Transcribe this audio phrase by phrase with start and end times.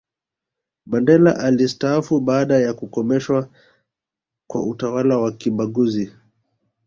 [0.85, 3.49] mandela alisitaafu baada ya kukomeshwa
[4.47, 6.11] kwa utawala wa kibaguzi